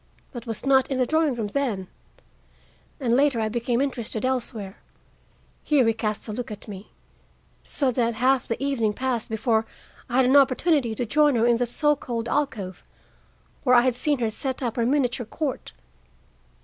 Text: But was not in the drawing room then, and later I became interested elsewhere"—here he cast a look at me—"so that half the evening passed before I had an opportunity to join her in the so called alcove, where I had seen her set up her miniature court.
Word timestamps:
But 0.33 0.47
was 0.47 0.65
not 0.65 0.89
in 0.89 0.97
the 0.97 1.05
drawing 1.05 1.35
room 1.35 1.49
then, 1.49 1.87
and 2.99 3.15
later 3.15 3.39
I 3.39 3.49
became 3.49 3.79
interested 3.79 4.25
elsewhere"—here 4.25 5.85
he 5.87 5.93
cast 5.93 6.27
a 6.27 6.33
look 6.33 6.49
at 6.49 6.67
me—"so 6.67 7.91
that 7.91 8.15
half 8.15 8.47
the 8.47 8.57
evening 8.63 8.93
passed 8.93 9.29
before 9.29 9.67
I 10.09 10.15
had 10.15 10.25
an 10.25 10.35
opportunity 10.37 10.95
to 10.95 11.05
join 11.05 11.35
her 11.35 11.45
in 11.45 11.57
the 11.57 11.67
so 11.67 11.95
called 11.95 12.27
alcove, 12.27 12.83
where 13.63 13.75
I 13.75 13.81
had 13.81 13.93
seen 13.93 14.17
her 14.17 14.31
set 14.31 14.63
up 14.63 14.75
her 14.75 14.87
miniature 14.87 15.27
court. 15.27 15.71